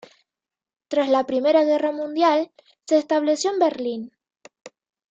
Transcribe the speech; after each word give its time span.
Tras 0.87 1.09
la 1.09 1.27
Primera 1.27 1.63
Guerra 1.63 1.91
Mundial 1.91 2.49
se 2.87 2.97
estableció 2.97 3.51
en 3.53 3.59
Berlín. 3.59 4.11